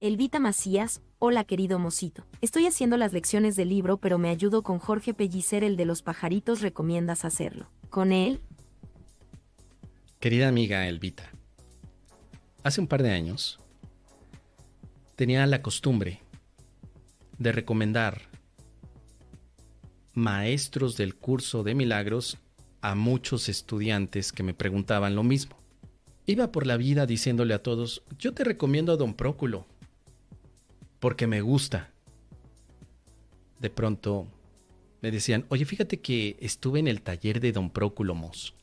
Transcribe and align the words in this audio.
Elvita 0.00 0.38
Macías, 0.38 1.02
hola 1.18 1.42
querido 1.42 1.80
mocito. 1.80 2.24
Estoy 2.40 2.66
haciendo 2.66 2.96
las 2.96 3.12
lecciones 3.12 3.56
del 3.56 3.70
libro 3.70 3.96
pero 3.96 4.16
me 4.16 4.28
ayudo 4.28 4.62
con 4.62 4.78
Jorge 4.78 5.12
Pellicer, 5.12 5.64
el 5.64 5.76
de 5.76 5.86
los 5.86 6.02
pajaritos, 6.02 6.60
recomiendas 6.60 7.24
hacerlo. 7.24 7.68
¿Con 7.90 8.12
él? 8.12 8.40
Querida 10.20 10.46
amiga 10.46 10.86
Elvita, 10.86 11.28
hace 12.62 12.80
un 12.80 12.86
par 12.86 13.02
de 13.02 13.10
años 13.10 13.58
tenía 15.16 15.44
la 15.48 15.62
costumbre 15.62 16.22
de 17.38 17.50
recomendar 17.50 18.22
maestros 20.14 20.96
del 20.96 21.16
curso 21.16 21.64
de 21.64 21.74
milagros 21.74 22.38
a 22.82 22.94
muchos 22.94 23.48
estudiantes 23.48 24.30
que 24.30 24.44
me 24.44 24.54
preguntaban 24.54 25.16
lo 25.16 25.24
mismo. 25.24 25.56
Iba 26.24 26.52
por 26.52 26.68
la 26.68 26.76
vida 26.76 27.04
diciéndole 27.04 27.52
a 27.52 27.64
todos, 27.64 28.04
yo 28.16 28.32
te 28.32 28.44
recomiendo 28.44 28.92
a 28.92 28.96
don 28.96 29.14
Próculo, 29.14 29.66
porque 31.00 31.26
me 31.26 31.40
gusta. 31.40 31.90
De 33.58 33.70
pronto 33.70 34.26
me 35.00 35.10
decían, 35.10 35.44
oye, 35.48 35.64
fíjate 35.64 36.00
que 36.00 36.36
estuve 36.40 36.80
en 36.80 36.88
el 36.88 37.02
taller 37.02 37.40
de 37.40 37.52
Don 37.52 37.70
Próculo 37.70 38.14
Mos. 38.14 38.54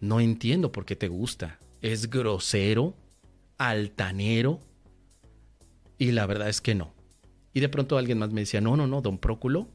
No 0.00 0.20
entiendo 0.20 0.72
por 0.72 0.84
qué 0.84 0.96
te 0.96 1.08
gusta. 1.08 1.58
Es 1.80 2.10
grosero, 2.10 2.94
altanero. 3.58 4.60
Y 5.98 6.12
la 6.12 6.26
verdad 6.26 6.48
es 6.48 6.60
que 6.60 6.74
no. 6.74 6.94
Y 7.54 7.60
de 7.60 7.68
pronto 7.68 7.98
alguien 7.98 8.18
más 8.18 8.32
me 8.32 8.40
decía, 8.40 8.60
no, 8.60 8.76
no, 8.76 8.86
no, 8.86 9.02
Don 9.02 9.18
Próculo 9.18 9.68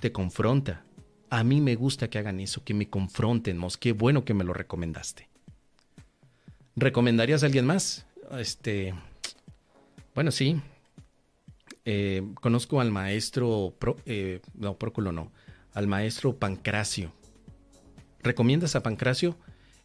te 0.00 0.12
confronta. 0.12 0.84
A 1.30 1.44
mí 1.44 1.60
me 1.60 1.74
gusta 1.76 2.10
que 2.10 2.18
hagan 2.18 2.40
eso, 2.40 2.62
que 2.64 2.74
me 2.74 2.90
confronten, 2.90 3.56
Mos. 3.56 3.78
Qué 3.78 3.92
bueno 3.92 4.24
que 4.24 4.34
me 4.34 4.44
lo 4.44 4.52
recomendaste. 4.52 5.28
¿Recomendarías 6.76 7.42
a 7.42 7.46
alguien 7.46 7.66
más? 7.66 8.06
Este. 8.32 8.94
Bueno, 10.14 10.30
sí, 10.30 10.60
eh, 11.84 12.22
conozco 12.40 12.80
al 12.80 12.90
maestro, 12.90 13.74
eh, 14.06 14.40
no, 14.54 14.76
Próculo 14.78 15.12
no, 15.12 15.32
al 15.72 15.86
maestro 15.86 16.36
Pancracio. 16.36 17.12
¿Recomiendas 18.22 18.74
a 18.74 18.82
Pancracio? 18.82 19.36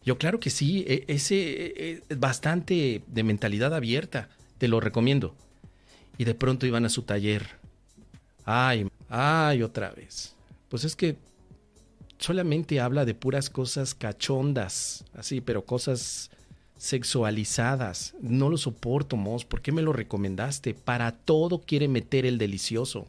Yo 0.02 0.16
claro 0.16 0.40
que 0.40 0.50
sí, 0.50 0.84
e, 0.86 1.04
ese 1.08 2.02
es 2.08 2.18
bastante 2.18 3.02
de 3.06 3.22
mentalidad 3.22 3.74
abierta, 3.74 4.30
te 4.58 4.68
lo 4.68 4.80
recomiendo. 4.80 5.34
Y 6.16 6.24
de 6.24 6.34
pronto 6.34 6.66
iban 6.66 6.84
a 6.84 6.90
su 6.90 7.02
taller. 7.02 7.46
Ay, 8.44 8.88
ay, 9.08 9.62
otra 9.62 9.90
vez. 9.90 10.34
Pues 10.68 10.84
es 10.84 10.96
que 10.96 11.16
solamente 12.18 12.80
habla 12.80 13.04
de 13.04 13.14
puras 13.14 13.50
cosas 13.50 13.94
cachondas, 13.94 15.04
así, 15.14 15.40
pero 15.40 15.64
cosas 15.64 16.30
sexualizadas. 16.80 18.14
No 18.22 18.48
lo 18.48 18.56
soporto, 18.56 19.18
Mos. 19.18 19.44
¿Por 19.44 19.60
qué 19.60 19.70
me 19.70 19.82
lo 19.82 19.92
recomendaste? 19.92 20.72
Para 20.72 21.12
todo 21.12 21.60
quiere 21.60 21.88
meter 21.88 22.24
el 22.24 22.38
delicioso. 22.38 23.06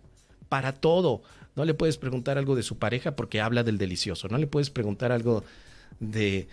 Para 0.50 0.74
todo. 0.74 1.24
No 1.56 1.64
le 1.64 1.74
puedes 1.74 1.98
preguntar 1.98 2.38
algo 2.38 2.58
de 2.58 2.64
su 2.64 2.78
pareja 2.78 3.16
porque 3.16 3.40
habla 3.40 3.64
del 3.64 3.78
delicioso. 3.78 4.28
No 4.28 4.38
le 4.38 4.46
puedes 4.46 4.70
preguntar 4.70 5.14
algo 5.14 5.46
de, 6.02 6.50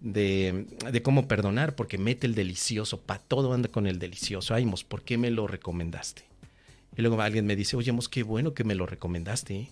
de, 0.00 0.66
de 0.90 1.02
cómo 1.02 1.28
perdonar 1.28 1.76
porque 1.76 1.98
mete 1.98 2.26
el 2.26 2.34
delicioso. 2.34 2.98
Para 3.02 3.20
todo 3.20 3.52
anda 3.52 3.68
con 3.68 3.86
el 3.86 3.98
delicioso. 3.98 4.54
Ay, 4.54 4.64
Mos, 4.64 4.82
¿por 4.82 5.02
qué 5.02 5.18
me 5.18 5.30
lo 5.30 5.46
recomendaste? 5.46 6.24
Y 6.96 7.02
luego 7.02 7.20
alguien 7.20 7.44
me 7.44 7.54
dice, 7.54 7.76
oye, 7.76 7.92
Mos, 7.92 8.08
qué 8.08 8.22
bueno 8.22 8.54
que 8.54 8.64
me 8.64 8.74
lo 8.74 8.86
recomendaste. 8.86 9.54
¿eh? 9.54 9.68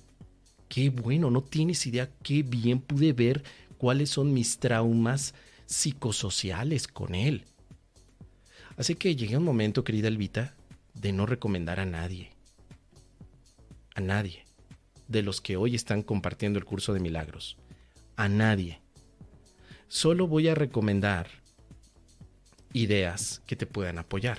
Qué 0.69 0.91
bueno, 0.91 1.31
no 1.31 1.41
tienes 1.41 1.87
idea 1.87 2.11
qué 2.23 2.43
bien 2.43 2.79
pude 2.79 3.15
ver 3.15 3.43
cuáles 3.79 4.11
son 4.11 4.35
mis 4.35 4.59
traumas 4.59 5.33
psicosociales 5.71 6.89
con 6.89 7.15
él. 7.15 7.45
Así 8.77 8.97
que 8.97 9.15
llegué 9.15 9.37
un 9.37 9.45
momento, 9.45 9.85
querida 9.85 10.09
Elvita, 10.09 10.57
de 10.95 11.13
no 11.13 11.27
recomendar 11.27 11.79
a 11.79 11.87
nadie. 11.87 12.33
A 13.95 14.01
nadie. 14.01 14.45
De 15.07 15.23
los 15.23 15.41
que 15.41 15.57
hoy 15.57 15.77
están 15.77 16.03
compartiendo 16.03 16.59
el 16.59 16.65
curso 16.65 16.93
de 16.93 17.01
milagros. 17.01 17.57
A 18.17 18.29
nadie. 18.29 18.81
Solo 19.87 20.27
voy 20.27 20.49
a 20.49 20.57
recomendar 20.57 21.29
ideas 22.73 23.43
que 23.47 23.57
te 23.57 23.67
puedan 23.67 23.99
apoyar. 23.99 24.39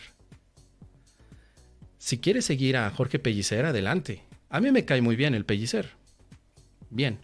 Si 1.98 2.18
quieres 2.18 2.46
seguir 2.46 2.76
a 2.76 2.90
Jorge 2.90 3.20
Pellicer, 3.20 3.66
adelante. 3.66 4.24
A 4.50 4.60
mí 4.60 4.72
me 4.72 4.84
cae 4.84 5.02
muy 5.02 5.16
bien 5.16 5.34
el 5.34 5.46
Pellicer. 5.46 5.92
Bien. 6.90 7.20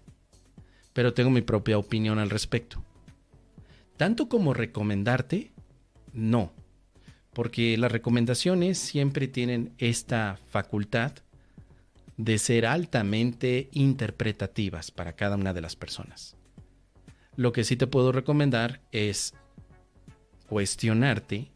Pero 0.93 1.13
tengo 1.13 1.29
mi 1.29 1.41
propia 1.41 1.77
opinión 1.77 2.19
al 2.19 2.29
respecto. 2.29 2.83
Tanto 3.97 4.29
como 4.29 4.53
recomendarte, 4.53 5.51
no. 6.13 6.53
Porque 7.33 7.77
las 7.77 7.91
recomendaciones 7.91 8.77
siempre 8.77 9.27
tienen 9.27 9.73
esta 9.77 10.39
facultad 10.49 11.13
de 12.15 12.37
ser 12.39 12.65
altamente 12.65 13.69
interpretativas 13.73 14.91
para 14.91 15.13
cada 15.13 15.35
una 15.35 15.53
de 15.53 15.61
las 15.61 15.75
personas. 15.75 16.35
Lo 17.35 17.51
que 17.51 17.63
sí 17.63 17.75
te 17.75 17.85
puedo 17.85 18.11
recomendar 18.11 18.81
es 18.91 19.35
cuestionarte 20.47 21.51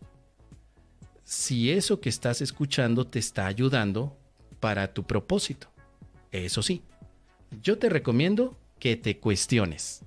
si 1.24 1.72
eso 1.72 2.00
que 2.00 2.10
estás 2.10 2.42
escuchando 2.42 3.08
te 3.08 3.18
está 3.18 3.48
ayudando 3.48 4.18
para 4.60 4.94
tu 4.94 5.04
propósito. 5.04 5.72
Eso 6.32 6.62
sí, 6.62 6.84
yo 7.64 7.78
te 7.80 7.90
recomiendo 7.90 8.58
que 8.80 8.96
te 8.96 9.18
cuestiones. 9.18 10.06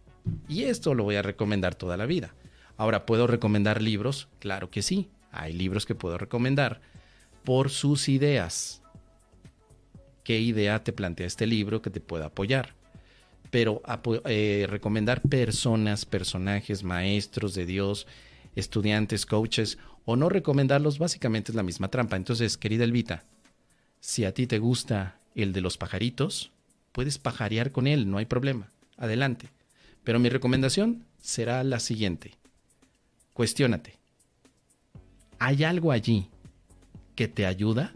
Y 0.48 0.64
esto 0.64 0.94
lo 0.94 1.04
voy 1.04 1.16
a 1.16 1.22
recomendar 1.22 1.74
toda 1.74 1.96
la 1.96 2.06
vida. 2.06 2.34
Ahora, 2.76 3.06
¿puedo 3.06 3.26
recomendar 3.26 3.82
libros? 3.82 4.28
Claro 4.38 4.70
que 4.70 4.82
sí. 4.82 5.08
Hay 5.30 5.52
libros 5.52 5.86
que 5.86 5.94
puedo 5.94 6.18
recomendar 6.18 6.80
por 7.44 7.70
sus 7.70 8.08
ideas. 8.08 8.82
¿Qué 10.22 10.40
idea 10.40 10.82
te 10.82 10.92
plantea 10.92 11.26
este 11.26 11.46
libro 11.46 11.82
que 11.82 11.90
te 11.90 12.00
pueda 12.00 12.26
apoyar? 12.26 12.74
Pero 13.50 13.82
eh, 14.26 14.66
recomendar 14.68 15.20
personas, 15.22 16.06
personajes, 16.06 16.82
maestros 16.82 17.54
de 17.54 17.66
Dios, 17.66 18.06
estudiantes, 18.56 19.26
coaches, 19.26 19.78
o 20.06 20.16
no 20.16 20.28
recomendarlos, 20.28 20.98
básicamente 20.98 21.52
es 21.52 21.56
la 21.56 21.62
misma 21.62 21.88
trampa. 21.88 22.16
Entonces, 22.16 22.56
querida 22.56 22.84
Elvita, 22.84 23.24
si 24.00 24.24
a 24.24 24.32
ti 24.32 24.46
te 24.46 24.58
gusta 24.58 25.18
el 25.34 25.52
de 25.52 25.60
los 25.60 25.78
pajaritos, 25.78 26.52
puedes 26.92 27.18
pajarear 27.18 27.72
con 27.72 27.86
él, 27.86 28.10
no 28.10 28.18
hay 28.18 28.26
problema. 28.26 28.70
Adelante. 28.96 29.48
Pero 30.04 30.18
mi 30.18 30.28
recomendación 30.28 31.04
será 31.20 31.64
la 31.64 31.80
siguiente. 31.80 32.34
Cuestiónate. 33.32 33.98
¿Hay 35.38 35.64
algo 35.64 35.90
allí 35.90 36.28
que 37.16 37.26
te 37.26 37.46
ayuda? 37.46 37.92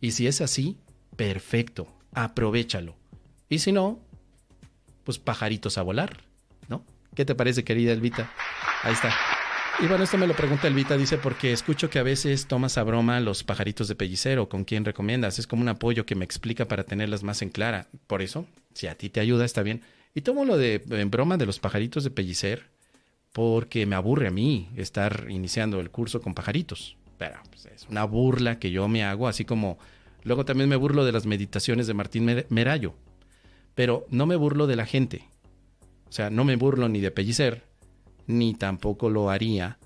Y 0.00 0.10
si 0.10 0.26
es 0.26 0.40
así, 0.40 0.76
perfecto, 1.16 1.88
aprovechalo. 2.12 2.96
Y 3.48 3.60
si 3.60 3.72
no, 3.72 4.00
pues 5.04 5.18
pajaritos 5.18 5.78
a 5.78 5.82
volar, 5.82 6.24
¿no? 6.68 6.84
¿Qué 7.14 7.24
te 7.24 7.34
parece, 7.34 7.64
querida 7.64 7.92
Elvita? 7.92 8.30
Ahí 8.82 8.92
está. 8.92 9.14
Y 9.80 9.86
bueno, 9.86 10.04
esto 10.04 10.18
me 10.18 10.26
lo 10.26 10.34
pregunta 10.34 10.68
Elvita, 10.68 10.96
dice, 10.96 11.18
porque 11.18 11.52
escucho 11.52 11.88
que 11.88 11.98
a 11.98 12.02
veces 12.02 12.46
tomas 12.46 12.78
a 12.78 12.82
broma 12.82 13.20
los 13.20 13.42
pajaritos 13.42 13.88
de 13.88 13.94
pellicero, 13.94 14.48
¿con 14.48 14.64
quién 14.64 14.84
recomiendas? 14.84 15.38
Es 15.38 15.46
como 15.46 15.62
un 15.62 15.68
apoyo 15.68 16.04
que 16.04 16.14
me 16.14 16.24
explica 16.24 16.66
para 16.66 16.84
tenerlas 16.84 17.22
más 17.22 17.42
en 17.42 17.50
clara. 17.50 17.88
Por 18.06 18.22
eso, 18.22 18.46
si 18.74 18.86
a 18.86 18.96
ti 18.96 19.08
te 19.08 19.20
ayuda, 19.20 19.44
está 19.44 19.62
bien. 19.62 19.82
Y 20.14 20.20
tomo 20.20 20.44
lo 20.44 20.56
de 20.56 20.82
en 20.90 21.10
broma 21.10 21.36
de 21.36 21.46
los 21.46 21.58
pajaritos 21.58 22.04
de 22.04 22.10
pellicer 22.10 22.70
porque 23.32 23.86
me 23.86 23.96
aburre 23.96 24.28
a 24.28 24.30
mí 24.30 24.68
estar 24.76 25.26
iniciando 25.30 25.80
el 25.80 25.90
curso 25.90 26.20
con 26.20 26.34
pajaritos. 26.34 26.96
Pero 27.18 27.40
pues, 27.50 27.66
es 27.66 27.86
una 27.88 28.04
burla 28.04 28.58
que 28.58 28.70
yo 28.70 28.88
me 28.88 29.04
hago, 29.04 29.26
así 29.26 29.44
como 29.44 29.78
luego 30.22 30.44
también 30.44 30.68
me 30.68 30.76
burlo 30.76 31.04
de 31.04 31.12
las 31.12 31.26
meditaciones 31.26 31.86
de 31.86 31.94
Martín 31.94 32.44
Merayo. 32.50 32.94
Pero 33.74 34.06
no 34.10 34.26
me 34.26 34.36
burlo 34.36 34.66
de 34.66 34.76
la 34.76 34.86
gente. 34.86 35.28
O 36.08 36.12
sea, 36.12 36.28
no 36.28 36.44
me 36.44 36.56
burlo 36.56 36.90
ni 36.90 37.00
de 37.00 37.10
pellicer, 37.10 37.64
ni 38.26 38.54
tampoco 38.54 39.08
lo 39.08 39.30
haría 39.30 39.78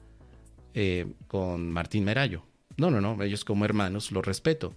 eh, 0.75 1.06
con 1.28 1.70
Martín 1.70 2.04
Merayo. 2.04 2.43
No, 2.76 2.91
no, 2.91 3.00
no, 3.00 3.22
ellos 3.22 3.44
como 3.44 3.64
hermanos 3.64 4.10
los 4.10 4.26
respeto. 4.26 4.75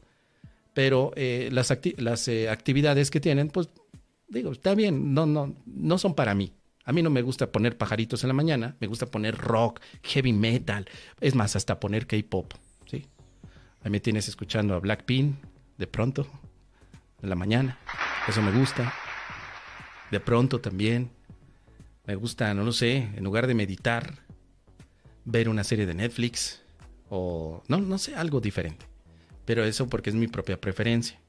Pero 0.75 1.12
eh, 1.16 1.50
las, 1.52 1.75
las 1.98 2.28
eh, 2.28 2.50
actividades 2.50 3.10
que 3.10 3.19
tienen, 3.19 3.50
pues 3.50 3.69
digo, 4.30 4.52
está 4.52 4.76
bien, 4.76 5.14
no, 5.14 5.26
no, 5.26 5.56
no 5.66 5.98
son 5.98 6.16
para 6.16 6.34
mí. 6.36 6.54
A 6.86 6.92
mí 6.92 7.04
no 7.04 7.10
me 7.10 7.22
gusta 7.22 7.52
poner 7.52 7.78
pajaritos 7.78 8.24
en 8.24 8.30
la 8.30 8.34
mañana, 8.34 8.76
me 8.80 8.88
gusta 8.88 9.06
poner 9.06 9.38
rock, 9.38 9.80
heavy 10.04 10.34
metal, 10.34 10.88
es 11.20 11.36
más, 11.36 11.56
hasta 11.56 11.80
poner 11.80 12.08
K-pop, 12.08 12.54
¿sí? 12.88 13.06
Ahí 13.84 13.92
me 13.92 14.00
tienes 14.00 14.28
escuchando 14.28 14.74
a 14.74 14.80
Blackpink 14.80 15.36
de 15.78 15.88
pronto, 15.88 16.28
en 17.22 17.30
la 17.30 17.36
mañana, 17.36 17.78
eso 18.28 18.42
me 18.42 18.52
gusta. 18.52 18.94
De 20.10 20.20
pronto 20.20 20.60
también, 20.60 21.12
me 22.06 22.16
gusta, 22.16 22.54
no 22.56 22.64
lo 22.64 22.72
sé, 22.72 22.98
en 23.16 23.24
lugar 23.24 23.46
de 23.46 23.54
meditar, 23.54 24.26
ver 25.26 25.48
una 25.48 25.64
serie 25.64 25.86
de 25.86 25.94
Netflix 25.94 26.64
o, 27.10 27.62
no, 27.68 27.78
no 27.78 27.98
sé, 28.00 28.16
algo 28.16 28.42
diferente. 28.42 28.88
Pero 29.46 29.64
eso 29.64 29.88
porque 29.88 30.10
es 30.10 30.16
mi 30.16 30.28
propia 30.28 30.60
preferencia. 30.60 31.20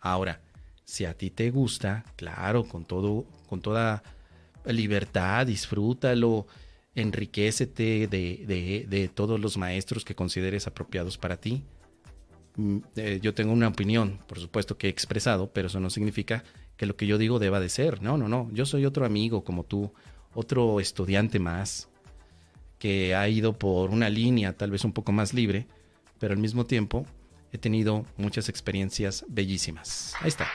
Ahora, 0.00 0.40
si 0.84 1.04
a 1.04 1.14
ti 1.14 1.30
te 1.30 1.50
gusta, 1.50 2.04
claro, 2.16 2.64
con 2.64 2.84
todo, 2.84 3.24
con 3.48 3.60
toda 3.60 4.02
libertad, 4.66 5.46
disfrútalo, 5.46 6.46
enriquecete 6.94 8.06
de, 8.06 8.86
de, 8.88 9.08
todos 9.08 9.40
los 9.40 9.56
maestros 9.56 10.04
que 10.04 10.14
consideres 10.14 10.66
apropiados 10.66 11.18
para 11.18 11.36
ti. 11.36 11.64
mm, 12.56 12.78
eh, 12.96 13.18
yo 13.22 13.34
tengo 13.34 13.52
una 13.52 13.68
opinión, 13.68 14.18
por 14.28 14.38
supuesto 14.38 14.78
que 14.78 14.86
he 14.86 14.90
expresado, 14.90 15.50
pero 15.52 15.68
eso 15.68 15.80
no 15.80 15.90
significa 15.90 16.44
que 16.76 16.86
lo 16.86 16.96
que 16.96 17.06
yo 17.06 17.18
digo 17.18 17.38
deba 17.38 17.60
de 17.60 17.68
ser. 17.68 18.02
No, 18.02 18.16
no, 18.16 18.28
no. 18.28 18.48
Yo 18.52 18.66
soy 18.66 18.84
otro 18.86 19.04
amigo 19.06 19.44
como 19.44 19.64
tú, 19.64 19.92
otro 20.34 20.80
estudiante 20.80 21.38
más, 21.38 21.88
que 22.78 23.14
ha 23.14 23.28
ido 23.28 23.58
por 23.58 23.90
una 23.90 24.10
línea 24.10 24.52
tal 24.52 24.70
vez 24.70 24.84
un 24.84 24.92
poco 24.92 25.12
más 25.12 25.32
libre, 25.34 25.66
pero 26.18 26.34
al 26.34 26.40
mismo 26.40 26.66
tiempo 26.66 27.06
he 27.52 27.58
tenido 27.58 28.04
muchas 28.16 28.48
experiencias 28.48 29.24
bellísimas. 29.28 30.14
Ahí 30.20 30.28
está. 30.28 30.48